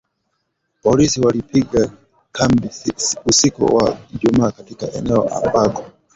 Polisi 0.83 1.21
walipiga 1.21 1.91
kambi 2.31 2.69
usiku 3.25 3.75
wa 3.75 3.97
Ijumaa 4.15 4.51
katika 4.51 4.93
eneo 4.93 5.29
ambako 5.29 5.85